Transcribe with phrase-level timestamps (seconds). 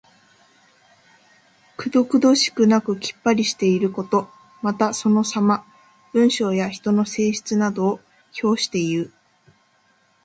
[1.77, 4.31] くどくどしくなくきっぱりしていること。
[4.63, 5.63] また、そのさま。
[6.11, 7.99] 文章や人の性質などを
[8.31, 9.13] 評していう。